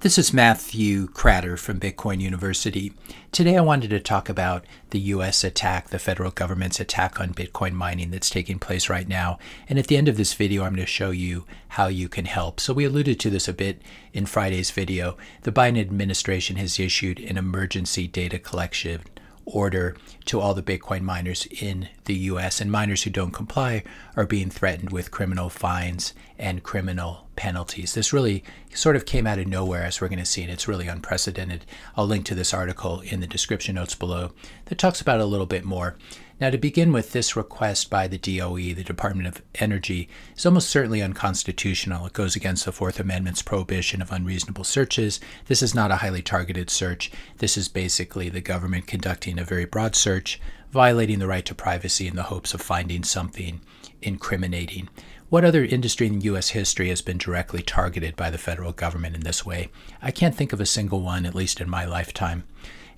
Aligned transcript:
This 0.00 0.16
is 0.16 0.32
Matthew 0.32 1.08
Kratter 1.08 1.58
from 1.58 1.78
Bitcoin 1.78 2.22
University. 2.22 2.94
Today 3.32 3.58
I 3.58 3.60
wanted 3.60 3.90
to 3.90 4.00
talk 4.00 4.30
about 4.30 4.64
the 4.92 4.98
US 4.98 5.44
attack, 5.44 5.90
the 5.90 5.98
federal 5.98 6.30
government's 6.30 6.80
attack 6.80 7.20
on 7.20 7.34
Bitcoin 7.34 7.72
mining 7.72 8.10
that's 8.10 8.30
taking 8.30 8.58
place 8.58 8.88
right 8.88 9.06
now. 9.06 9.38
And 9.68 9.78
at 9.78 9.88
the 9.88 9.98
end 9.98 10.08
of 10.08 10.16
this 10.16 10.32
video, 10.32 10.62
I'm 10.62 10.70
going 10.70 10.80
to 10.80 10.86
show 10.86 11.10
you 11.10 11.44
how 11.68 11.88
you 11.88 12.08
can 12.08 12.24
help. 12.24 12.60
So 12.60 12.72
we 12.72 12.86
alluded 12.86 13.20
to 13.20 13.28
this 13.28 13.46
a 13.46 13.52
bit 13.52 13.82
in 14.14 14.24
Friday's 14.24 14.70
video. 14.70 15.18
The 15.42 15.52
Biden 15.52 15.78
administration 15.78 16.56
has 16.56 16.80
issued 16.80 17.20
an 17.20 17.36
emergency 17.36 18.08
data 18.08 18.38
collection 18.38 19.02
order 19.52 19.96
to 20.26 20.40
all 20.40 20.54
the 20.54 20.62
Bitcoin 20.62 21.02
miners 21.02 21.46
in 21.46 21.88
the 22.04 22.14
US, 22.14 22.60
and 22.60 22.70
miners 22.70 23.02
who 23.02 23.10
don't 23.10 23.32
comply 23.32 23.82
are 24.16 24.26
being 24.26 24.50
threatened 24.50 24.90
with 24.90 25.10
criminal 25.10 25.48
fines 25.50 26.14
and 26.38 26.62
criminal 26.62 27.26
penalties. 27.36 27.94
This 27.94 28.12
really 28.12 28.44
sort 28.74 28.96
of 28.96 29.06
came 29.06 29.26
out 29.26 29.38
of 29.38 29.46
nowhere, 29.46 29.84
as 29.84 30.00
we're 30.00 30.08
going 30.08 30.18
to 30.18 30.24
see, 30.24 30.42
and 30.42 30.50
it's 30.50 30.68
really 30.68 30.88
unprecedented. 30.88 31.64
I'll 31.96 32.06
link 32.06 32.24
to 32.26 32.34
this 32.34 32.54
article 32.54 33.00
in 33.00 33.20
the 33.20 33.26
description 33.26 33.74
notes 33.74 33.94
below 33.94 34.32
that 34.66 34.78
talks 34.78 35.00
about 35.00 35.20
it 35.20 35.24
a 35.24 35.26
little 35.26 35.46
bit 35.46 35.64
more. 35.64 35.96
Now, 36.40 36.48
to 36.48 36.56
begin 36.56 36.90
with, 36.90 37.12
this 37.12 37.36
request 37.36 37.90
by 37.90 38.08
the 38.08 38.16
DOE, 38.16 38.72
the 38.72 38.82
Department 38.82 39.28
of 39.28 39.42
Energy, 39.56 40.08
is 40.34 40.46
almost 40.46 40.70
certainly 40.70 41.02
unconstitutional. 41.02 42.06
It 42.06 42.14
goes 42.14 42.34
against 42.34 42.64
the 42.64 42.72
Fourth 42.72 42.98
Amendment's 42.98 43.42
prohibition 43.42 44.00
of 44.00 44.10
unreasonable 44.10 44.64
searches. 44.64 45.20
This 45.48 45.62
is 45.62 45.74
not 45.74 45.90
a 45.90 45.96
highly 45.96 46.22
targeted 46.22 46.70
search. 46.70 47.12
This 47.38 47.58
is 47.58 47.68
basically 47.68 48.30
the 48.30 48.40
government 48.40 48.86
conducting 48.86 49.38
a 49.38 49.44
very 49.44 49.66
broad 49.66 49.94
search, 49.94 50.40
violating 50.70 51.18
the 51.18 51.26
right 51.26 51.44
to 51.44 51.54
privacy 51.54 52.08
in 52.08 52.16
the 52.16 52.22
hopes 52.22 52.54
of 52.54 52.62
finding 52.62 53.04
something 53.04 53.60
incriminating. 54.00 54.88
What 55.28 55.44
other 55.44 55.62
industry 55.62 56.06
in 56.06 56.22
U.S. 56.22 56.48
history 56.48 56.88
has 56.88 57.02
been 57.02 57.18
directly 57.18 57.62
targeted 57.62 58.16
by 58.16 58.30
the 58.30 58.38
federal 58.38 58.72
government 58.72 59.14
in 59.14 59.24
this 59.24 59.44
way? 59.44 59.68
I 60.00 60.10
can't 60.10 60.34
think 60.34 60.54
of 60.54 60.60
a 60.60 60.64
single 60.64 61.02
one, 61.02 61.26
at 61.26 61.34
least 61.34 61.60
in 61.60 61.68
my 61.68 61.84
lifetime. 61.84 62.44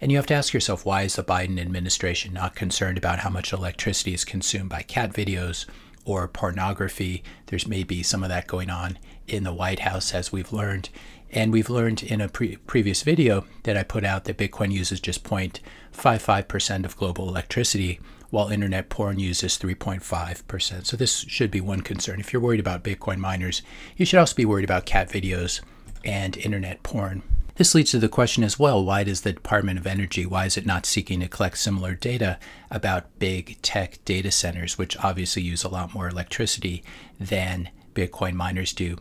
And 0.02 0.10
you 0.10 0.18
have 0.18 0.26
to 0.26 0.34
ask 0.34 0.52
yourself 0.52 0.84
why 0.84 1.02
is 1.02 1.14
the 1.14 1.22
Biden 1.22 1.60
administration 1.60 2.34
not 2.34 2.56
concerned 2.56 2.98
about 2.98 3.20
how 3.20 3.30
much 3.30 3.52
electricity 3.52 4.12
is 4.12 4.24
consumed 4.24 4.68
by 4.68 4.82
cat 4.82 5.12
videos 5.12 5.64
or 6.04 6.26
pornography? 6.26 7.22
There's 7.46 7.68
maybe 7.68 8.02
some 8.02 8.24
of 8.24 8.28
that 8.28 8.48
going 8.48 8.68
on 8.68 8.98
in 9.28 9.44
the 9.44 9.54
White 9.54 9.78
House, 9.78 10.12
as 10.12 10.32
we've 10.32 10.52
learned. 10.52 10.88
And 11.30 11.52
we've 11.52 11.70
learned 11.70 12.02
in 12.02 12.20
a 12.20 12.28
pre 12.28 12.56
previous 12.56 13.04
video 13.04 13.44
that 13.62 13.76
I 13.76 13.84
put 13.84 14.04
out 14.04 14.24
that 14.24 14.38
Bitcoin 14.38 14.72
uses 14.72 14.98
just 14.98 15.22
0.55% 15.22 16.84
of 16.84 16.96
global 16.96 17.28
electricity, 17.28 18.00
while 18.30 18.48
internet 18.48 18.88
porn 18.88 19.20
uses 19.20 19.56
3.5%. 19.56 20.84
So 20.84 20.96
this 20.96 21.20
should 21.28 21.52
be 21.52 21.60
one 21.60 21.80
concern. 21.80 22.18
If 22.18 22.32
you're 22.32 22.42
worried 22.42 22.58
about 22.58 22.82
Bitcoin 22.82 23.18
miners, 23.18 23.62
you 23.96 24.04
should 24.04 24.18
also 24.18 24.34
be 24.34 24.46
worried 24.46 24.64
about 24.64 24.84
cat 24.84 25.10
videos 25.10 25.60
and 26.04 26.36
internet 26.38 26.82
porn. 26.82 27.22
This 27.56 27.74
leads 27.74 27.90
to 27.90 27.98
the 27.98 28.08
question 28.08 28.44
as 28.44 28.58
well, 28.58 28.82
why 28.82 29.04
does 29.04 29.20
the 29.20 29.32
Department 29.32 29.78
of 29.78 29.86
Energy, 29.86 30.24
why 30.24 30.46
is 30.46 30.56
it 30.56 30.64
not 30.64 30.86
seeking 30.86 31.20
to 31.20 31.28
collect 31.28 31.58
similar 31.58 31.94
data 31.94 32.38
about 32.70 33.18
big 33.18 33.60
tech 33.60 34.02
data 34.06 34.30
centers, 34.30 34.78
which 34.78 34.96
obviously 34.98 35.42
use 35.42 35.62
a 35.62 35.68
lot 35.68 35.92
more 35.92 36.08
electricity 36.08 36.82
than 37.20 37.68
Bitcoin 37.94 38.32
miners 38.32 38.72
do? 38.72 38.96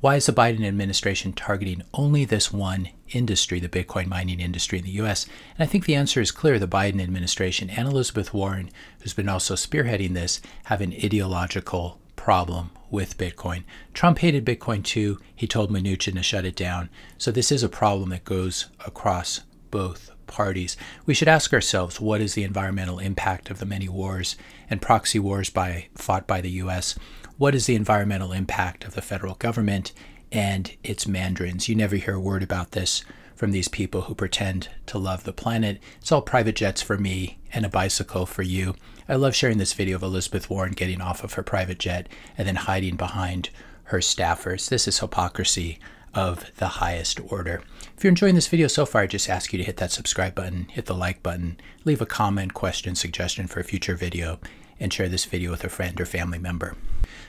Why 0.00 0.16
is 0.16 0.24
the 0.24 0.32
Biden 0.32 0.66
administration 0.66 1.34
targeting 1.34 1.82
only 1.92 2.24
this 2.24 2.50
one 2.50 2.88
industry, 3.10 3.60
the 3.60 3.68
Bitcoin 3.68 4.06
mining 4.06 4.40
industry 4.40 4.78
in 4.78 4.84
the 4.86 4.92
US? 4.92 5.26
And 5.58 5.62
I 5.62 5.66
think 5.66 5.84
the 5.84 5.94
answer 5.94 6.22
is 6.22 6.30
clear. 6.30 6.58
The 6.58 6.66
Biden 6.66 7.02
administration 7.02 7.68
and 7.68 7.86
Elizabeth 7.86 8.32
Warren, 8.32 8.70
who's 9.00 9.12
been 9.12 9.28
also 9.28 9.56
spearheading 9.56 10.14
this, 10.14 10.40
have 10.64 10.80
an 10.80 10.94
ideological 10.94 12.00
problem 12.20 12.70
with 12.90 13.16
Bitcoin. 13.16 13.64
Trump 13.94 14.18
hated 14.18 14.44
Bitcoin 14.44 14.84
too. 14.84 15.18
He 15.34 15.46
told 15.46 15.70
Mnuchin 15.70 16.12
to 16.16 16.22
shut 16.22 16.44
it 16.44 16.54
down. 16.54 16.90
So 17.16 17.30
this 17.30 17.50
is 17.50 17.62
a 17.62 17.68
problem 17.68 18.10
that 18.10 18.26
goes 18.26 18.66
across 18.84 19.40
both 19.70 20.10
parties. 20.26 20.76
We 21.06 21.14
should 21.14 21.28
ask 21.28 21.54
ourselves 21.54 21.98
what 21.98 22.20
is 22.20 22.34
the 22.34 22.44
environmental 22.44 22.98
impact 22.98 23.48
of 23.48 23.58
the 23.58 23.64
many 23.64 23.88
wars 23.88 24.36
and 24.68 24.82
proxy 24.82 25.18
wars 25.18 25.48
by 25.48 25.86
fought 25.94 26.26
by 26.26 26.42
the 26.42 26.50
US? 26.64 26.94
What 27.38 27.54
is 27.54 27.64
the 27.64 27.74
environmental 27.74 28.32
impact 28.32 28.84
of 28.84 28.94
the 28.94 29.00
federal 29.00 29.36
government 29.36 29.94
and 30.30 30.76
its 30.84 31.08
mandarins? 31.08 31.70
You 31.70 31.74
never 31.74 31.96
hear 31.96 32.16
a 32.16 32.20
word 32.20 32.42
about 32.42 32.72
this 32.72 33.02
from 33.34 33.52
these 33.52 33.68
people 33.68 34.02
who 34.02 34.14
pretend 34.14 34.68
to 34.84 34.98
love 34.98 35.24
the 35.24 35.32
planet. 35.32 35.80
It's 36.02 36.12
all 36.12 36.20
private 36.20 36.56
jets 36.56 36.82
for 36.82 36.98
me 36.98 37.38
and 37.54 37.64
a 37.64 37.70
bicycle 37.70 38.26
for 38.26 38.42
you. 38.42 38.74
I 39.10 39.16
love 39.16 39.34
sharing 39.34 39.58
this 39.58 39.72
video 39.72 39.96
of 39.96 40.04
Elizabeth 40.04 40.48
Warren 40.48 40.70
getting 40.70 41.00
off 41.00 41.24
of 41.24 41.32
her 41.32 41.42
private 41.42 41.80
jet 41.80 42.08
and 42.38 42.46
then 42.46 42.54
hiding 42.54 42.94
behind 42.94 43.50
her 43.86 43.98
staffers. 43.98 44.68
This 44.68 44.86
is 44.86 45.00
hypocrisy 45.00 45.80
of 46.14 46.48
the 46.58 46.68
highest 46.68 47.18
order. 47.18 47.60
If 47.96 48.04
you're 48.04 48.10
enjoying 48.10 48.36
this 48.36 48.46
video 48.46 48.68
so 48.68 48.86
far, 48.86 49.00
I 49.00 49.06
just 49.08 49.28
ask 49.28 49.52
you 49.52 49.56
to 49.58 49.64
hit 49.64 49.78
that 49.78 49.90
subscribe 49.90 50.36
button, 50.36 50.68
hit 50.68 50.86
the 50.86 50.94
like 50.94 51.24
button, 51.24 51.58
leave 51.84 52.00
a 52.00 52.06
comment, 52.06 52.54
question, 52.54 52.94
suggestion 52.94 53.48
for 53.48 53.58
a 53.58 53.64
future 53.64 53.96
video, 53.96 54.38
and 54.78 54.92
share 54.92 55.08
this 55.08 55.24
video 55.24 55.50
with 55.50 55.64
a 55.64 55.68
friend 55.68 56.00
or 56.00 56.06
family 56.06 56.38
member. 56.38 56.76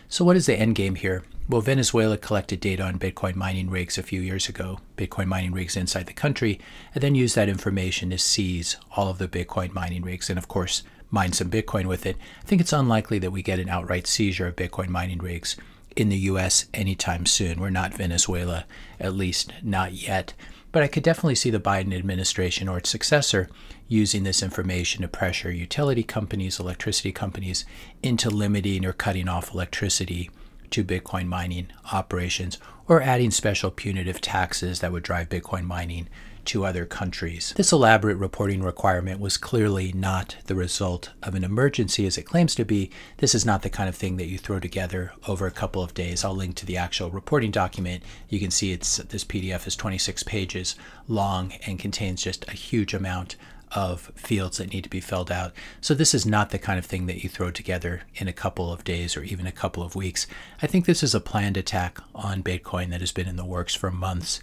So 0.08 0.24
what 0.24 0.36
is 0.36 0.46
the 0.46 0.56
end 0.56 0.76
game 0.76 0.94
here? 0.94 1.24
Well, 1.50 1.62
Venezuela 1.62 2.16
collected 2.16 2.60
data 2.60 2.84
on 2.84 3.00
Bitcoin 3.00 3.36
mining 3.36 3.72
rigs 3.72 3.98
a 3.98 4.04
few 4.04 4.22
years 4.22 4.48
ago, 4.48 4.78
Bitcoin 4.98 5.26
mining 5.26 5.52
rigs 5.52 5.76
inside 5.76 6.06
the 6.06 6.14
country, 6.14 6.60
and 6.94 7.02
then 7.02 7.16
used 7.16 7.36
that 7.36 7.50
information 7.50 8.12
to 8.12 8.20
seize 8.20 8.78
all 8.96 9.10
of 9.10 9.18
the 9.18 9.28
Bitcoin 9.28 9.74
mining 9.74 10.04
rigs 10.04 10.30
and, 10.30 10.38
of 10.38 10.48
course, 10.48 10.84
mine 11.12 11.34
some 11.34 11.50
Bitcoin 11.50 11.86
with 11.86 12.06
it. 12.06 12.18
I 12.42 12.46
think 12.46 12.62
it's 12.62 12.74
unlikely 12.74 13.20
that 13.20 13.32
we 13.32 13.44
get 13.44 13.60
an 13.60 13.70
outright 13.70 14.08
seizure 14.08 14.48
of 14.48 14.56
Bitcoin 14.56 14.88
mining 14.88 15.20
rigs 15.20 15.58
in 15.96 16.10
the 16.10 16.18
U.S. 16.18 16.66
anytime 16.74 17.26
soon. 17.26 17.60
We're 17.60 17.70
not 17.70 17.94
Venezuela, 17.94 18.66
at 19.00 19.14
least 19.14 19.54
not 19.62 19.94
yet. 19.94 20.34
But 20.72 20.84
I 20.84 20.88
could 20.88 21.04
definitely 21.04 21.36
see 21.36 21.50
the 21.50 21.60
Biden 21.60 21.94
administration 21.94 22.70
or 22.70 22.78
its 22.78 22.90
successor 22.90 23.50
using 23.90 24.24
this 24.24 24.42
information 24.42 25.02
to 25.02 25.08
pressure 25.10 25.52
utility 25.52 26.04
companies, 26.04 26.60
electricity 26.60 27.12
companies, 27.12 27.66
into 28.02 28.30
limiting 28.30 28.86
or 28.86 28.94
cutting 28.94 29.28
off 29.28 29.54
electricity 29.54 30.30
to 30.70 30.86
Bitcoin 30.86 31.28
mining 31.28 31.68
operations 31.92 32.58
or 32.88 33.02
adding 33.02 33.32
special 33.32 33.70
punitive 33.70 34.22
taxes 34.22 34.80
that 34.80 34.94
would 34.94 35.04
drive 35.04 35.28
Bitcoin 35.28 35.64
mining 35.64 36.08
to 36.46 36.66
other 36.66 36.86
countries. 36.86 37.54
This 37.58 37.72
elaborate 37.72 38.18
reporting 38.18 38.62
requirement 38.62 39.20
was 39.20 39.38
clearly 39.38 39.92
not 39.94 40.38
the 40.46 40.56
result 40.56 41.12
of 41.24 41.36
an 41.36 41.44
emergency 41.44 42.06
as 42.06 42.18
it 42.18 42.24
claims 42.24 42.56
to 42.56 42.66
be. 42.66 42.90
This 43.18 43.36
is 43.36 43.46
not 43.46 43.62
the 43.62 43.70
kind 43.70 43.90
of 43.90 43.96
thing 43.96 44.18
that 44.18 44.28
you 44.28 44.38
throw 44.38 44.60
together 44.60 45.14
over 45.28 45.46
a 45.46 45.52
couple 45.52 45.84
of 45.84 45.94
days. 45.94 46.24
I'll 46.24 46.36
link 46.36 46.56
to 46.56 46.66
the 46.66 46.78
actual 46.78 47.10
reporting 47.10 47.52
document. 47.52 48.04
You 48.30 48.40
can 48.40 48.52
see 48.52 48.72
it's 48.72 48.98
this 48.98 49.24
PDF 49.24 49.68
is 49.68 49.76
26 49.76 50.24
pages 50.24 50.76
long 51.08 51.54
and 51.66 51.80
contains 51.80 52.24
just 52.24 52.48
a 52.48 52.54
huge 52.54 52.94
amount 52.94 53.36
of 53.72 54.12
fields 54.16 54.58
that 54.58 54.74
need 54.74 54.84
to 54.84 54.90
be 54.90 55.00
filled 55.00 55.32
out. 55.32 55.54
So 55.80 55.94
this 55.94 56.14
is 56.14 56.26
not 56.26 56.50
the 56.50 56.60
kind 56.60 56.78
of 56.78 56.86
thing 56.86 57.06
that 57.06 57.24
you 57.24 57.30
throw 57.30 57.52
together 57.52 58.02
in 58.16 58.28
a 58.28 58.34
couple 58.34 58.72
of 58.72 58.84
days 58.84 59.16
or 59.16 59.24
even 59.24 59.48
a 59.48 59.52
couple 59.52 59.84
of 59.84 59.96
weeks. 59.96 60.28
I 60.62 60.68
think 60.68 60.86
this 60.86 61.04
is 61.04 61.16
a 61.16 61.22
planned 61.22 61.58
attack 61.58 62.00
on 62.14 62.44
Bitcoin 62.44 62.90
that 62.90 63.00
has 63.00 63.12
been 63.12 63.28
in 63.28 63.38
the 63.38 63.46
works 63.46 63.76
for 63.76 63.92
months 63.92 64.42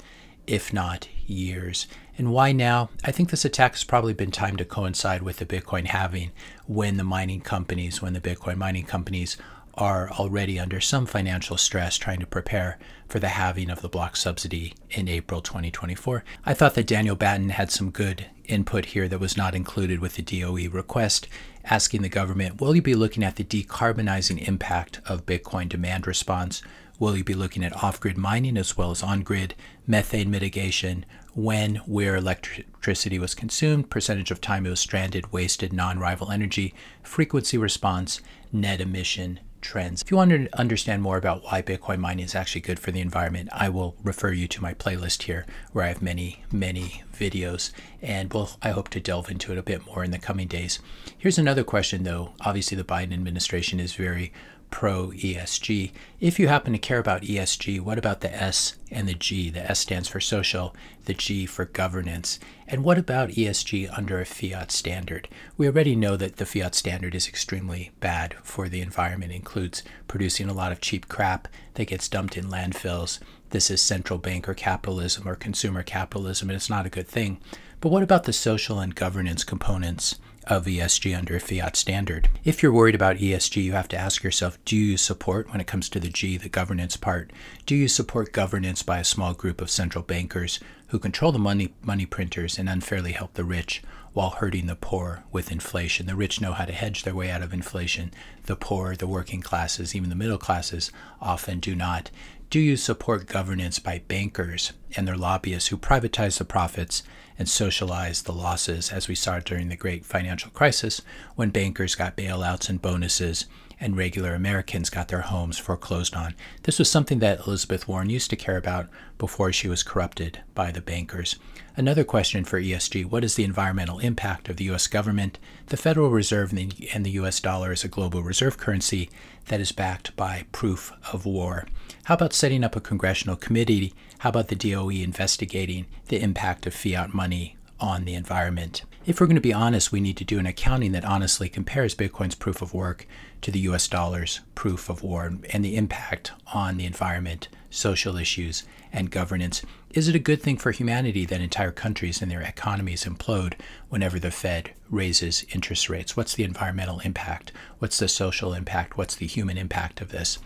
if 0.49 0.73
not 0.73 1.09
years. 1.27 1.87
And 2.17 2.33
why 2.33 2.53
now? 2.53 2.89
I 3.05 3.13
think 3.13 3.31
this 3.31 3.45
attack 3.45 3.73
has 3.73 3.85
probably 3.85 4.15
been 4.15 4.31
timed 4.31 4.59
to 4.59 4.65
coincide 4.65 5.23
with 5.23 5.37
the 5.37 5.47
Bitcoin 5.47 5.87
halving 5.87 6.33
when 6.67 6.97
the 6.97 7.05
mining 7.05 7.43
companies, 7.43 8.03
when 8.03 8.15
the 8.15 8.21
Bitcoin 8.21 8.57
mining 8.57 8.87
companies 8.87 9.37
are 9.75 10.11
already 10.11 10.59
under 10.59 10.81
some 10.81 11.07
financial 11.07 11.57
stress 11.57 11.97
trying 11.97 12.19
to 12.19 12.27
prepare 12.27 12.79
for 13.07 13.21
the 13.21 13.29
halving 13.29 13.71
of 13.71 13.81
the 13.81 13.89
block 13.89 14.17
subsidy 14.17 14.75
in 14.91 15.07
April 15.07 15.41
2024. 15.41 16.25
I 16.45 16.55
thought 16.55 16.75
that 16.75 16.89
Daniel 16.89 17.15
Batten 17.15 17.51
had 17.51 17.71
some 17.71 17.91
good 17.91 18.27
input 18.47 18.87
here 18.87 19.07
that 19.07 19.21
was 19.21 19.37
not 19.37 19.55
included 19.55 20.01
with 20.01 20.17
the 20.17 20.23
DOE 20.23 20.69
request, 20.71 21.29
asking 21.65 22.03
the 22.03 22.09
government, 22.09 22.61
will 22.61 22.75
you 22.75 22.83
be 22.83 22.97
looking 22.97 23.23
at 23.23 23.37
the 23.37 23.45
decarbonizing 23.45 24.47
impact 24.49 25.01
of 25.07 25.27
Bitcoin 25.27 25.69
demand 25.69 26.07
response 26.09 26.63
Will 26.99 27.17
you 27.17 27.23
be 27.23 27.35
looking 27.35 27.65
at 27.65 27.83
off 27.83 28.01
grid 28.01 28.19
mining 28.19 28.57
as 28.57 28.77
well 28.77 28.91
as 28.91 29.03
on 29.03 29.23
grid 29.23 29.55
methane 29.87 30.31
mitigation? 30.31 31.07
When, 31.35 31.77
where 31.87 32.17
electricity 32.17 33.21
was 33.21 33.37
consumed, 33.37 33.91
percentage 33.91 34.33
of 34.33 34.41
time 34.41 34.67
it 34.67 34.71
was 34.71 34.81
stranded, 34.81 35.33
wasted, 35.33 35.73
non 35.73 36.01
rival 36.01 36.33
energy, 36.33 36.75
frequency 37.03 37.57
response, 37.57 38.21
net 38.53 38.81
emission 38.81 39.39
trends. 39.61 40.03
If 40.03 40.11
you 40.11 40.17
want 40.17 40.31
to 40.31 40.49
understand 40.59 41.03
more 41.03 41.17
about 41.17 41.45
why 41.45 41.63
Bitcoin 41.63 41.99
mining 41.99 42.25
is 42.25 42.35
actually 42.35 42.61
good 42.63 42.79
for 42.79 42.91
the 42.91 43.01
environment, 43.01 43.49
I 43.53 43.69
will 43.69 43.97
refer 44.03 44.33
you 44.33 44.49
to 44.49 44.63
my 44.63 44.75
playlist 44.75 45.23
here 45.23 45.47
where 45.73 45.85
I 45.85 45.89
have 45.89 46.03
many, 46.03 46.45
many 46.53 47.03
videos 47.15 47.73
and 48.03 48.33
we'll, 48.33 48.51
I 48.63 48.71
hope 48.71 48.89
to 48.91 49.01
delve 49.01 49.31
into 49.31 49.53
it 49.53 49.59
a 49.59 49.63
bit 49.63 49.87
more 49.87 50.05
in 50.05 50.11
the 50.11 50.19
coming 50.19 50.49
days. 50.49 50.79
Here's 51.17 51.39
another 51.39 51.65
question 51.65 52.05
though. 52.05 52.33
Obviously 52.41 52.77
the 52.77 52.85
Biden 52.85 53.13
administration 53.13 53.81
is 53.81 53.95
very 53.95 54.33
pro 54.71 55.09
ESG. 55.09 55.93
If 56.21 56.39
you 56.39 56.49
happen 56.49 56.73
to 56.73 56.79
care 56.79 56.99
about 56.99 57.23
ESG, 57.23 57.81
what 57.81 57.99
about 57.99 58.21
the 58.21 58.35
S 58.35 58.75
and 58.91 59.09
the 59.09 59.15
G? 59.15 59.51
The 59.51 59.71
S 59.71 59.81
stands 59.81 60.09
for 60.09 60.21
social, 60.21 60.75
the 61.05 61.15
G 61.15 61.47
for 61.47 61.65
governance. 61.65 62.39
And 62.67 62.85
what 62.85 62.99
about 62.99 63.31
ESG 63.31 63.89
under 63.97 64.21
a 64.21 64.27
fiat 64.27 64.71
standard? 64.71 65.29
We 65.57 65.67
already 65.67 65.97
know 65.97 66.17
that 66.17 66.37
the 66.37 66.47
fiat 66.47 66.75
standard 66.75 67.15
is 67.15 67.29
extremely 67.29 67.93
bad 68.01 68.35
for 68.43 68.69
the 68.69 68.81
environment, 68.81 69.33
it 69.33 69.37
includes 69.37 69.83
producing 70.07 70.49
a 70.49 70.55
lot 70.55 70.73
of 70.73 70.81
cheap 70.81 71.09
crap 71.09 71.49
that 71.75 71.89
gets 71.89 72.09
dumped 72.09 72.37
in 72.37 72.47
landfills 72.47 73.21
this 73.51 73.71
is 73.71 73.81
central 73.81 74.19
banker 74.19 74.55
capitalism 74.55 75.27
or 75.27 75.35
consumer 75.35 75.83
capitalism, 75.83 76.51
and 76.51 76.57
it's 76.57 76.71
not 76.71 76.87
a 76.87 76.91
good 76.91 77.09
thing. 77.09 77.39
But 77.81 77.91
what 77.91 78.03
about 78.03 78.25
the 78.25 78.33
social 78.33 78.79
and 78.79 78.95
governance 78.95 79.45
components 79.45 80.17
of 80.49 80.65
ESG 80.65 81.17
under 81.17 81.37
a 81.37 81.41
fiat 81.41 81.77
standard? 81.77 82.29
If 82.45 82.63
you're 82.63 82.73
worried 82.73 82.95
about 82.95 83.17
ESG, 83.17 83.63
you 83.63 83.73
have 83.73 83.89
to 83.89 83.97
ask 83.97 84.23
yourself 84.23 84.59
do 84.65 84.77
you 84.77 84.97
support, 84.97 85.51
when 85.51 85.61
it 85.61 85.67
comes 85.67 85.89
to 85.91 86.01
the 86.01 86.09
G, 86.09 86.37
the 86.37 86.49
governance 86.49 86.97
part, 86.97 87.33
do 87.67 87.75
you 87.75 87.89
support 87.89 88.33
governance 88.33 88.83
by 88.83 88.99
a 88.99 89.05
small 89.05 89.35
group 89.35 89.61
of 89.61 89.71
central 89.71 90.03
bankers 90.03 90.61
who 90.89 90.99
control 90.99 91.33
the 91.33 91.39
money, 91.39 91.75
money 91.83 92.07
printers 92.07 92.59
and 92.59 92.69
unfairly 92.69 93.13
help 93.13 93.35
the 93.35 93.45
rich? 93.45 93.83
while 94.19 94.31
hurting 94.31 94.67
the 94.67 94.75
poor 94.75 95.23
with 95.31 95.53
inflation. 95.53 96.07
The 96.07 96.17
rich 96.17 96.41
know 96.41 96.53
how 96.53 96.65
to 96.65 96.73
hedge 96.73 97.05
their 97.05 97.15
way 97.15 97.31
out 97.31 97.41
of 97.41 97.53
inflation. 97.53 98.11
The 98.47 98.57
poor, 98.57 98.97
the 98.97 99.07
working 99.07 99.43
classes, 99.43 99.95
even 99.95 100.09
the 100.09 100.17
middle 100.17 100.39
classes 100.39 100.91
often 101.21 101.61
do 101.61 101.77
not. 101.77 102.11
Do 102.51 102.61
you 102.61 102.79
support 102.79 103.27
governance 103.27 103.79
by 103.79 104.01
bankers 104.09 104.73
and 104.97 105.07
their 105.07 105.19
lobbyists 105.19 105.69
who 105.69 105.77
privatize 105.77 106.39
the 106.39 106.47
profits 106.47 107.03
and 107.39 107.47
socialize 107.47 108.23
the 108.23 108.33
losses, 108.33 108.91
as 108.91 109.07
we 109.07 109.15
saw 109.15 109.39
during 109.39 109.69
the 109.69 109.77
great 109.77 110.07
financial 110.07 110.51
crisis 110.53 111.03
when 111.37 111.51
bankers 111.51 111.95
got 111.95 112.17
bailouts 112.17 112.71
and 112.71 112.81
bonuses 112.81 113.45
and 113.81 113.97
regular 113.97 114.35
Americans 114.35 114.91
got 114.91 115.09
their 115.09 115.23
homes 115.23 115.59
foreclosed 115.59 116.15
on? 116.15 116.35
This 116.63 116.79
was 116.79 116.91
something 116.91 117.19
that 117.19 117.47
Elizabeth 117.47 117.89
Warren 117.89 118.11
used 118.11 118.31
to 118.31 118.37
care 118.37 118.57
about 118.57 118.89
before 119.19 119.53
she 119.53 119.69
was 119.69 119.83
corrupted 119.83 120.41
by 120.55 120.71
the 120.71 120.81
bankers. 120.81 121.37
Another 121.77 122.05
question 122.05 122.45
for 122.45 122.61
ESG 122.61 123.05
What 123.07 123.25
is 123.25 123.35
the 123.35 123.45
environmental 123.45 123.99
impact 123.99 124.49
of 124.49 124.57
the 124.57 124.65
U.S. 124.65 124.87
government? 124.87 125.39
The 125.67 125.77
Federal 125.77 126.11
Reserve 126.11 126.53
and 126.53 127.07
the 127.07 127.11
U.S. 127.11 127.41
dollar 127.41 127.73
is 127.73 127.85
a 127.85 127.89
global 127.89 128.23
reserve 128.23 128.57
currency 128.57 129.11
that 129.47 129.61
is 129.61 129.73
backed 129.73 130.17
by 130.17 130.47
proof 130.53 130.93
of 131.13 131.27
war. 131.27 131.67
How 132.05 132.15
about 132.15 132.33
setting 132.33 132.65
up 132.65 132.75
a 132.75 132.81
congressional 132.81 133.37
committee? 133.37 133.93
How 134.19 134.31
about 134.31 134.49
the 134.49 134.57
DOE 134.57 134.89
investigating 134.89 135.87
the 136.07 136.21
impact 136.21 136.67
of 136.67 136.75
fiat 136.75 137.13
money 137.13 137.58
on 137.81 138.05
the 138.05 138.15
environment? 138.15 138.83
If 139.07 139.21
we're 139.21 139.27
going 139.27 139.37
to 139.37 139.41
be 139.41 139.53
honest, 139.53 139.93
we 139.93 140.01
need 140.01 140.17
to 140.19 140.25
do 140.25 140.39
an 140.39 140.47
accounting 140.47 140.93
that 140.93 141.05
honestly 141.05 141.49
compares 141.49 141.95
Bitcoin's 141.95 142.35
proof 142.35 142.61
of 142.61 142.75
work 142.75 143.07
to 143.41 143.51
the 143.51 143.61
US 143.61 143.89
dollar's 143.89 144.41
proof 144.55 144.89
of 144.89 145.03
war 145.03 145.33
and 145.51 145.65
the 145.65 145.77
impact 145.77 146.33
on 146.53 146.77
the 146.77 146.85
environment, 146.85 147.49
social 147.71 148.17
issues, 148.17 148.65
and 148.93 149.11
governance. 149.11 149.63
Is 149.93 150.09
it 150.09 150.15
a 150.15 150.21
good 150.21 150.43
thing 150.43 150.59
for 150.59 150.71
humanity 150.71 151.25
that 151.27 151.41
entire 151.41 151.73
countries 151.73 152.21
and 152.21 152.31
their 152.31 152.43
economies 152.43 153.05
implode 153.05 153.55
whenever 153.89 154.19
the 154.19 154.31
Fed 154.31 154.73
raises 154.91 155.45
interest 155.51 155.89
rates? 155.89 156.17
What's 156.17 156.35
the 156.35 156.45
environmental 156.45 157.01
impact? 157.01 157.53
What's 157.79 157.99
the 157.99 158.09
social 158.09 158.55
impact? 158.55 158.97
What's 158.97 159.17
the 159.17 159.27
human 159.27 159.57
impact 159.57 160.01
of 160.01 160.11
this? 160.11 160.39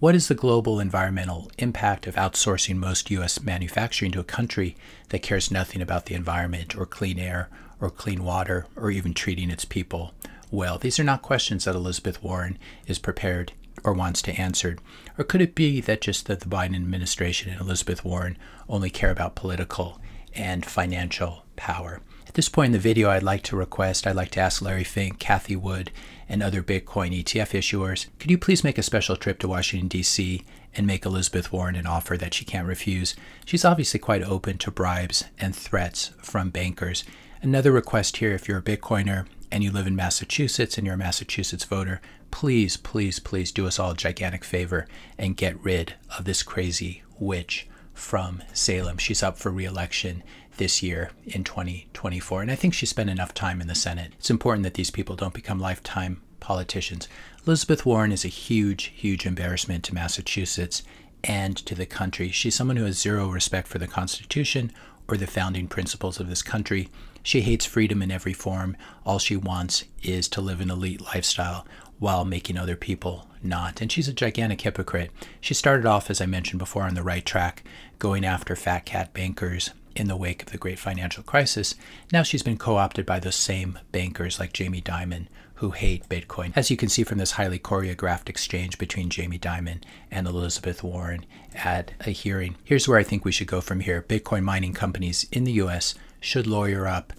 What 0.00 0.16
is 0.16 0.26
the 0.26 0.34
global 0.34 0.80
environmental 0.80 1.50
impact 1.56 2.06
of 2.06 2.16
outsourcing 2.16 2.76
most 2.76 3.10
U.S. 3.12 3.40
manufacturing 3.40 4.10
to 4.12 4.20
a 4.20 4.24
country 4.24 4.76
that 5.10 5.22
cares 5.22 5.52
nothing 5.52 5.80
about 5.80 6.06
the 6.06 6.16
environment 6.16 6.76
or 6.76 6.84
clean 6.84 7.18
air 7.18 7.48
or 7.80 7.90
clean 7.90 8.24
water 8.24 8.66
or 8.76 8.90
even 8.90 9.14
treating 9.14 9.50
its 9.50 9.64
people 9.64 10.12
well? 10.50 10.78
These 10.78 10.98
are 10.98 11.04
not 11.04 11.22
questions 11.22 11.64
that 11.64 11.76
Elizabeth 11.76 12.22
Warren 12.22 12.58
is 12.86 12.98
prepared 12.98 13.52
or 13.84 13.92
wants 13.92 14.20
to 14.22 14.32
answer? 14.32 14.76
Or 15.16 15.24
could 15.24 15.40
it 15.40 15.54
be 15.54 15.80
that 15.82 16.00
just 16.00 16.26
that 16.26 16.40
the 16.40 16.48
Biden 16.48 16.74
administration 16.74 17.52
and 17.52 17.60
Elizabeth 17.60 18.04
Warren 18.04 18.36
only 18.68 18.90
care 18.90 19.10
about 19.10 19.36
political 19.36 20.00
and 20.34 20.66
financial 20.66 21.44
power? 21.54 22.00
This 22.34 22.48
point 22.48 22.66
in 22.66 22.72
the 22.72 22.80
video, 22.80 23.10
I'd 23.10 23.22
like 23.22 23.44
to 23.44 23.56
request, 23.56 24.08
I'd 24.08 24.16
like 24.16 24.32
to 24.32 24.40
ask 24.40 24.60
Larry 24.60 24.82
Fink, 24.82 25.20
Cathie 25.20 25.54
Wood, 25.54 25.92
and 26.28 26.42
other 26.42 26.64
Bitcoin 26.64 27.16
ETF 27.16 27.56
issuers, 27.56 28.06
could 28.18 28.28
you 28.28 28.38
please 28.38 28.64
make 28.64 28.76
a 28.76 28.82
special 28.82 29.14
trip 29.14 29.38
to 29.38 29.46
Washington, 29.46 29.86
D.C. 29.86 30.42
and 30.74 30.84
make 30.84 31.06
Elizabeth 31.06 31.52
Warren 31.52 31.76
an 31.76 31.86
offer 31.86 32.16
that 32.16 32.34
she 32.34 32.44
can't 32.44 32.66
refuse? 32.66 33.14
She's 33.44 33.64
obviously 33.64 34.00
quite 34.00 34.24
open 34.24 34.58
to 34.58 34.72
bribes 34.72 35.26
and 35.38 35.54
threats 35.54 36.10
from 36.22 36.50
bankers. 36.50 37.04
Another 37.40 37.70
request 37.70 38.16
here 38.16 38.32
if 38.32 38.48
you're 38.48 38.58
a 38.58 38.62
Bitcoiner 38.62 39.28
and 39.52 39.62
you 39.62 39.70
live 39.70 39.86
in 39.86 39.94
Massachusetts 39.94 40.76
and 40.76 40.84
you're 40.84 40.96
a 40.96 40.98
Massachusetts 40.98 41.64
voter, 41.64 42.00
please, 42.32 42.76
please, 42.76 43.20
please 43.20 43.52
do 43.52 43.64
us 43.64 43.78
all 43.78 43.92
a 43.92 43.96
gigantic 43.96 44.42
favor 44.42 44.88
and 45.16 45.36
get 45.36 45.62
rid 45.62 45.94
of 46.18 46.24
this 46.24 46.42
crazy 46.42 47.04
witch 47.16 47.68
from 47.92 48.42
Salem. 48.52 48.98
She's 48.98 49.22
up 49.22 49.38
for 49.38 49.52
reelection 49.52 50.24
this 50.56 50.82
year 50.82 51.10
in 51.24 51.44
2024. 51.44 52.42
And 52.42 52.50
I 52.50 52.54
think 52.54 52.74
she 52.74 52.86
spent 52.86 53.10
enough 53.10 53.34
time 53.34 53.60
in 53.60 53.68
the 53.68 53.74
Senate. 53.74 54.12
It's 54.18 54.30
important 54.30 54.64
that 54.64 54.74
these 54.74 54.90
people 54.90 55.16
don't 55.16 55.34
become 55.34 55.58
lifetime 55.58 56.20
politicians. 56.40 57.08
Elizabeth 57.46 57.86
Warren 57.86 58.12
is 58.12 58.24
a 58.24 58.28
huge, 58.28 58.92
huge 58.94 59.26
embarrassment 59.26 59.84
to 59.84 59.94
Massachusetts 59.94 60.82
and 61.22 61.56
to 61.56 61.74
the 61.74 61.86
country. 61.86 62.30
She's 62.30 62.54
someone 62.54 62.76
who 62.76 62.84
has 62.84 62.98
zero 62.98 63.28
respect 63.28 63.68
for 63.68 63.78
the 63.78 63.86
Constitution 63.86 64.72
or 65.08 65.16
the 65.16 65.26
founding 65.26 65.68
principles 65.68 66.20
of 66.20 66.28
this 66.28 66.42
country. 66.42 66.88
She 67.22 67.40
hates 67.40 67.64
freedom 67.64 68.02
in 68.02 68.10
every 68.10 68.34
form. 68.34 68.76
All 69.06 69.18
she 69.18 69.36
wants 69.36 69.84
is 70.02 70.28
to 70.28 70.40
live 70.40 70.60
an 70.60 70.70
elite 70.70 71.00
lifestyle 71.00 71.66
while 71.98 72.24
making 72.24 72.58
other 72.58 72.76
people 72.76 73.28
not. 73.42 73.80
And 73.80 73.90
she's 73.90 74.08
a 74.08 74.12
gigantic 74.12 74.60
hypocrite. 74.60 75.10
She 75.40 75.54
started 75.54 75.86
off, 75.86 76.10
as 76.10 76.20
I 76.20 76.26
mentioned 76.26 76.58
before, 76.58 76.82
on 76.82 76.94
the 76.94 77.02
right 77.02 77.24
track, 77.24 77.64
going 77.98 78.24
after 78.24 78.56
fat 78.56 78.84
cat 78.84 79.14
bankers 79.14 79.70
in 79.96 80.08
the 80.08 80.16
wake 80.16 80.42
of 80.42 80.50
the 80.50 80.58
great 80.58 80.78
financial 80.78 81.22
crisis. 81.22 81.74
Now 82.12 82.22
she's 82.22 82.42
been 82.42 82.58
co 82.58 82.76
opted 82.76 83.06
by 83.06 83.20
those 83.20 83.36
same 83.36 83.78
bankers 83.92 84.38
like 84.38 84.52
Jamie 84.52 84.82
Dimon 84.82 85.26
who 85.56 85.70
hate 85.70 86.08
Bitcoin. 86.08 86.52
As 86.56 86.70
you 86.70 86.76
can 86.76 86.88
see 86.88 87.04
from 87.04 87.18
this 87.18 87.32
highly 87.32 87.58
choreographed 87.58 88.28
exchange 88.28 88.76
between 88.76 89.08
Jamie 89.08 89.38
Dimon 89.38 89.82
and 90.10 90.26
Elizabeth 90.26 90.82
Warren 90.82 91.24
at 91.54 91.92
a 92.00 92.10
hearing, 92.10 92.56
here's 92.64 92.88
where 92.88 92.98
I 92.98 93.04
think 93.04 93.24
we 93.24 93.32
should 93.32 93.46
go 93.46 93.60
from 93.60 93.80
here. 93.80 94.02
Bitcoin 94.02 94.42
mining 94.42 94.72
companies 94.72 95.26
in 95.30 95.44
the 95.44 95.52
US 95.52 95.94
should 96.20 96.46
lawyer 96.46 96.88
up, 96.88 97.12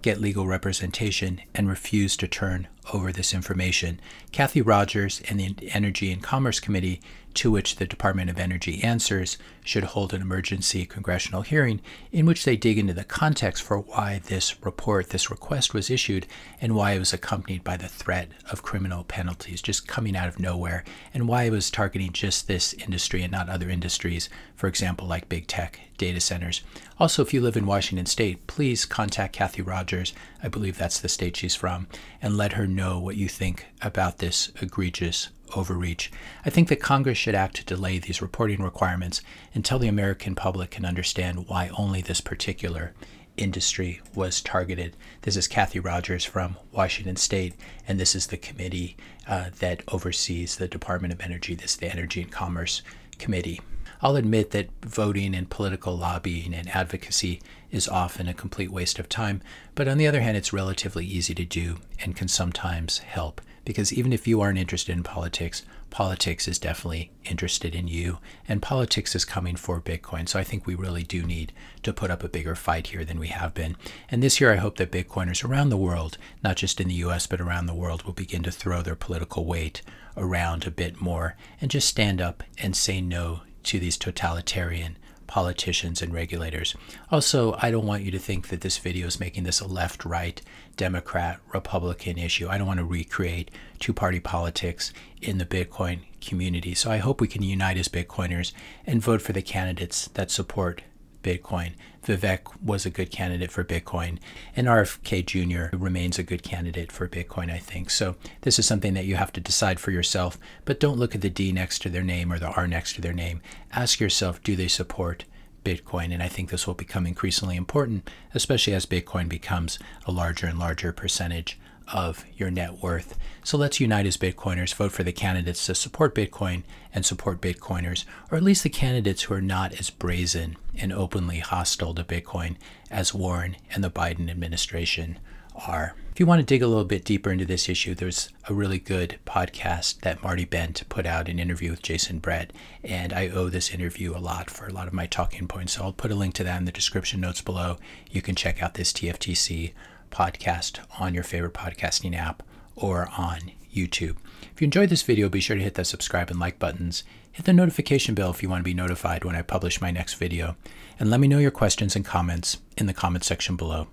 get 0.00 0.20
legal 0.20 0.46
representation, 0.46 1.40
and 1.54 1.68
refuse 1.68 2.16
to 2.16 2.26
turn 2.28 2.66
over 2.92 3.12
this 3.12 3.32
information. 3.32 4.00
Cathy 4.32 4.60
Rodgers 4.60 5.22
and 5.28 5.38
the 5.38 5.54
Energy 5.70 6.12
and 6.12 6.22
Commerce 6.22 6.60
Committee 6.60 7.00
to 7.34 7.50
which 7.50 7.76
the 7.76 7.86
Department 7.86 8.30
of 8.30 8.38
Energy 8.38 8.82
answers 8.82 9.38
should 9.64 9.84
hold 9.84 10.12
an 10.12 10.20
emergency 10.20 10.84
congressional 10.84 11.42
hearing 11.42 11.80
in 12.10 12.26
which 12.26 12.44
they 12.44 12.56
dig 12.56 12.78
into 12.78 12.92
the 12.92 13.04
context 13.04 13.62
for 13.62 13.78
why 13.78 14.20
this 14.26 14.62
report, 14.64 15.10
this 15.10 15.30
request 15.30 15.72
was 15.72 15.88
issued, 15.88 16.26
and 16.60 16.74
why 16.74 16.92
it 16.92 16.98
was 16.98 17.12
accompanied 17.12 17.62
by 17.62 17.76
the 17.76 17.88
threat 17.88 18.28
of 18.50 18.62
criminal 18.62 19.04
penalties 19.04 19.62
just 19.62 19.88
coming 19.88 20.16
out 20.16 20.28
of 20.28 20.40
nowhere, 20.40 20.84
and 21.14 21.28
why 21.28 21.44
it 21.44 21.50
was 21.50 21.70
targeting 21.70 22.12
just 22.12 22.46
this 22.48 22.74
industry 22.74 23.22
and 23.22 23.32
not 23.32 23.48
other 23.48 23.70
industries, 23.70 24.28
for 24.54 24.66
example, 24.66 25.06
like 25.06 25.28
big 25.28 25.46
tech 25.46 25.80
data 25.96 26.20
centers. 26.20 26.62
Also, 26.98 27.22
if 27.22 27.32
you 27.32 27.40
live 27.40 27.56
in 27.56 27.66
Washington 27.66 28.06
state, 28.06 28.46
please 28.46 28.84
contact 28.84 29.32
Cathy 29.32 29.62
Rodgers, 29.62 30.12
I 30.42 30.48
believe 30.48 30.76
that's 30.76 30.98
the 30.98 31.08
state 31.08 31.36
she's 31.36 31.54
from, 31.54 31.86
and 32.20 32.36
let 32.36 32.54
her 32.54 32.66
know 32.74 32.98
what 32.98 33.16
you 33.16 33.28
think 33.28 33.66
about 33.80 34.18
this 34.18 34.50
egregious 34.60 35.28
overreach. 35.54 36.10
I 36.44 36.50
think 36.50 36.68
that 36.68 36.80
Congress 36.80 37.18
should 37.18 37.34
act 37.34 37.56
to 37.56 37.64
delay 37.64 37.98
these 37.98 38.22
reporting 38.22 38.62
requirements 38.62 39.20
until 39.54 39.78
the 39.78 39.88
American 39.88 40.34
public 40.34 40.70
can 40.70 40.84
understand 40.84 41.48
why 41.48 41.70
only 41.76 42.00
this 42.00 42.20
particular 42.20 42.92
industry 43.36 44.00
was 44.14 44.40
targeted. 44.40 44.96
This 45.22 45.36
is 45.36 45.48
Cathy 45.48 45.80
Rodgers 45.80 46.24
from 46.24 46.56
Washington 46.70 47.16
State, 47.16 47.54
and 47.86 47.98
this 47.98 48.14
is 48.14 48.26
the 48.26 48.36
committee 48.36 48.96
uh, 49.26 49.50
that 49.58 49.82
oversees 49.88 50.56
the 50.56 50.68
Department 50.68 51.12
of 51.14 51.20
Energy. 51.20 51.54
This 51.54 51.72
is 51.72 51.76
the 51.78 51.90
Energy 51.90 52.22
and 52.22 52.30
Commerce 52.30 52.82
Committee. 53.18 53.60
I'll 54.02 54.16
admit 54.16 54.50
that 54.50 54.68
voting 54.82 55.34
and 55.34 55.48
political 55.48 55.96
lobbying 55.96 56.52
and 56.54 56.68
advocacy 56.68 57.40
is 57.70 57.88
often 57.88 58.28
a 58.28 58.34
complete 58.34 58.72
waste 58.72 58.98
of 58.98 59.08
time, 59.08 59.40
but 59.74 59.86
on 59.86 59.96
the 59.96 60.06
other 60.06 60.20
hand, 60.20 60.36
it's 60.36 60.52
relatively 60.52 61.06
easy 61.06 61.34
to 61.34 61.44
do 61.44 61.78
and 62.00 62.16
can 62.16 62.28
sometimes 62.28 62.98
help 62.98 63.40
because 63.64 63.92
even 63.92 64.12
if 64.12 64.26
you 64.26 64.40
aren't 64.40 64.58
interested 64.58 64.92
in 64.92 65.02
politics, 65.02 65.62
politics 65.90 66.48
is 66.48 66.58
definitely 66.58 67.12
interested 67.24 67.74
in 67.74 67.86
you, 67.86 68.18
and 68.48 68.60
politics 68.60 69.14
is 69.14 69.24
coming 69.24 69.56
for 69.56 69.80
Bitcoin. 69.80 70.28
So 70.28 70.38
I 70.38 70.44
think 70.44 70.66
we 70.66 70.74
really 70.74 71.02
do 71.02 71.22
need 71.22 71.52
to 71.82 71.92
put 71.92 72.10
up 72.10 72.24
a 72.24 72.28
bigger 72.28 72.54
fight 72.54 72.88
here 72.88 73.04
than 73.04 73.20
we 73.20 73.28
have 73.28 73.54
been. 73.54 73.76
And 74.08 74.22
this 74.22 74.40
year, 74.40 74.52
I 74.52 74.56
hope 74.56 74.78
that 74.78 74.90
Bitcoiners 74.90 75.48
around 75.48 75.68
the 75.68 75.76
world, 75.76 76.18
not 76.42 76.56
just 76.56 76.80
in 76.80 76.88
the 76.88 76.94
US, 76.94 77.26
but 77.26 77.40
around 77.40 77.66
the 77.66 77.74
world, 77.74 78.02
will 78.02 78.12
begin 78.12 78.42
to 78.42 78.50
throw 78.50 78.82
their 78.82 78.96
political 78.96 79.44
weight 79.44 79.82
around 80.16 80.66
a 80.66 80.70
bit 80.70 81.00
more 81.00 81.36
and 81.60 81.70
just 81.70 81.88
stand 81.88 82.20
up 82.20 82.42
and 82.58 82.76
say 82.76 83.00
no 83.00 83.42
to 83.64 83.78
these 83.78 83.96
totalitarian 83.96 84.96
politicians 85.26 86.02
and 86.02 86.12
regulators. 86.12 86.74
Also, 87.10 87.56
I 87.58 87.70
don't 87.70 87.86
want 87.86 88.02
you 88.02 88.10
to 88.10 88.18
think 88.18 88.48
that 88.48 88.60
this 88.60 88.76
video 88.76 89.06
is 89.06 89.18
making 89.18 89.44
this 89.44 89.60
a 89.60 89.66
left 89.66 90.04
right, 90.04 90.40
Democrat, 90.76 91.40
Republican 91.54 92.18
issue. 92.18 92.48
I 92.48 92.58
don't 92.58 92.66
want 92.66 92.80
to 92.80 92.84
recreate 92.84 93.50
two 93.78 93.94
party 93.94 94.20
politics 94.20 94.92
in 95.22 95.38
the 95.38 95.46
Bitcoin 95.46 96.00
community. 96.20 96.74
So 96.74 96.90
I 96.90 96.98
hope 96.98 97.20
we 97.20 97.28
can 97.28 97.42
unite 97.42 97.78
as 97.78 97.88
Bitcoiners 97.88 98.52
and 98.86 99.00
vote 99.00 99.22
for 99.22 99.32
the 99.32 99.40
candidates 99.40 100.08
that 100.08 100.30
support 100.30 100.82
Bitcoin. 101.22 101.72
Vivek 102.04 102.40
was 102.60 102.84
a 102.84 102.90
good 102.90 103.10
candidate 103.10 103.52
for 103.52 103.62
Bitcoin, 103.62 104.18
and 104.56 104.66
RFK 104.66 105.24
Jr. 105.24 105.76
remains 105.76 106.18
a 106.18 106.24
good 106.24 106.42
candidate 106.42 106.90
for 106.90 107.08
Bitcoin, 107.08 107.50
I 107.50 107.58
think. 107.58 107.90
So 107.90 108.16
this 108.40 108.58
is 108.58 108.66
something 108.66 108.94
that 108.94 109.04
you 109.04 109.16
have 109.16 109.32
to 109.34 109.40
decide 109.40 109.78
for 109.78 109.92
yourself, 109.92 110.36
but 110.64 110.80
don't 110.80 110.98
look 110.98 111.14
at 111.14 111.20
the 111.20 111.30
D 111.30 111.52
next 111.52 111.80
to 111.82 111.88
their 111.88 112.02
name 112.02 112.32
or 112.32 112.38
the 112.38 112.48
R 112.48 112.66
next 112.66 112.94
to 112.94 113.00
their 113.00 113.12
name. 113.12 113.40
Ask 113.72 114.00
yourself, 114.00 114.42
do 114.42 114.56
they 114.56 114.68
support 114.68 115.24
Bitcoin? 115.64 116.12
And 116.12 116.22
I 116.22 116.28
think 116.28 116.50
this 116.50 116.66
will 116.66 116.74
become 116.74 117.06
increasingly 117.06 117.56
important, 117.56 118.10
especially 118.34 118.74
as 118.74 118.84
Bitcoin 118.84 119.28
becomes 119.28 119.78
a 120.04 120.12
larger 120.12 120.46
and 120.46 120.58
larger 120.58 120.92
percentage 120.92 121.58
of 121.88 122.24
your 122.36 122.50
net 122.50 122.82
worth. 122.82 123.18
So 123.44 123.56
let's 123.56 123.80
unite 123.80 124.06
as 124.06 124.16
Bitcoiners, 124.16 124.74
vote 124.74 124.92
for 124.92 125.02
the 125.02 125.12
candidates 125.12 125.66
to 125.66 125.74
support 125.74 126.14
Bitcoin 126.14 126.62
and 126.94 127.04
support 127.04 127.40
Bitcoiners, 127.40 128.04
or 128.30 128.36
at 128.36 128.44
least 128.44 128.62
the 128.62 128.70
candidates 128.70 129.22
who 129.22 129.34
are 129.34 129.40
not 129.40 129.78
as 129.78 129.90
brazen 129.90 130.56
and 130.76 130.92
openly 130.92 131.38
hostile 131.38 131.94
to 131.94 132.04
Bitcoin 132.04 132.56
as 132.90 133.14
Warren 133.14 133.56
and 133.74 133.82
the 133.82 133.90
Biden 133.90 134.30
administration 134.30 135.18
are. 135.66 135.94
If 136.12 136.20
you 136.20 136.26
want 136.26 136.40
to 136.40 136.46
dig 136.46 136.62
a 136.62 136.66
little 136.66 136.84
bit 136.84 137.04
deeper 137.04 137.32
into 137.32 137.46
this 137.46 137.68
issue, 137.68 137.94
there's 137.94 138.28
a 138.46 138.52
really 138.52 138.78
good 138.78 139.18
podcast 139.24 140.00
that 140.00 140.22
Marty 140.22 140.44
Bent 140.44 140.86
put 140.90 141.06
out 141.06 141.28
an 141.28 141.38
interview 141.38 141.70
with 141.70 141.82
Jason 141.82 142.18
Brett, 142.18 142.52
and 142.84 143.12
I 143.14 143.28
owe 143.28 143.48
this 143.48 143.70
interview 143.70 144.14
a 144.14 144.20
lot 144.20 144.50
for 144.50 144.66
a 144.66 144.72
lot 144.72 144.88
of 144.88 144.92
my 144.92 145.06
talking 145.06 145.48
points. 145.48 145.72
So 145.72 145.84
I'll 145.84 145.92
put 145.92 146.10
a 146.10 146.14
link 146.14 146.34
to 146.34 146.44
that 146.44 146.58
in 146.58 146.66
the 146.66 146.72
description 146.72 147.20
notes 147.20 147.40
below. 147.40 147.78
You 148.10 148.20
can 148.20 148.34
check 148.34 148.62
out 148.62 148.74
this 148.74 148.92
TFTC 148.92 149.72
podcast 150.12 150.78
on 151.00 151.14
your 151.14 151.24
favorite 151.24 151.54
podcasting 151.54 152.16
app 152.16 152.42
or 152.76 153.08
on 153.18 153.52
YouTube. 153.74 154.16
If 154.54 154.60
you 154.60 154.66
enjoyed 154.66 154.90
this 154.90 155.02
video, 155.02 155.28
be 155.28 155.40
sure 155.40 155.56
to 155.56 155.62
hit 155.62 155.74
the 155.74 155.84
subscribe 155.84 156.30
and 156.30 156.38
like 156.38 156.58
buttons. 156.58 157.02
Hit 157.32 157.46
the 157.46 157.52
notification 157.52 158.14
bell 158.14 158.30
if 158.30 158.42
you 158.42 158.48
want 158.48 158.60
to 158.60 158.64
be 158.64 158.74
notified 158.74 159.24
when 159.24 159.34
I 159.34 159.42
publish 159.42 159.80
my 159.80 159.90
next 159.90 160.14
video. 160.14 160.56
And 161.00 161.10
let 161.10 161.20
me 161.20 161.28
know 161.28 161.38
your 161.38 161.50
questions 161.50 161.96
and 161.96 162.04
comments 162.04 162.58
in 162.76 162.86
the 162.86 162.92
comment 162.92 163.24
section 163.24 163.56
below. 163.56 163.88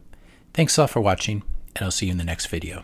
Thanks 0.54 0.78
a 0.78 0.82
lot 0.82 0.90
for 0.90 1.00
watching, 1.00 1.44
and 1.76 1.86
I'll 1.86 1.92
see 1.92 2.08
you 2.08 2.12
in 2.12 2.18
the 2.18 2.24
next 2.24 2.48
video. 2.48 2.84